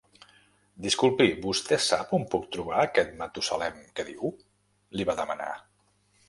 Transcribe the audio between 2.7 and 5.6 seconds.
aquest Matusalem que diu? —li va demanar.